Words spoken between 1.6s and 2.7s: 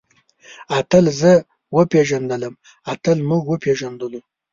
وپېژندلم.